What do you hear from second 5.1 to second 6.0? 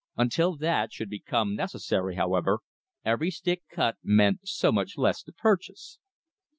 to purchase.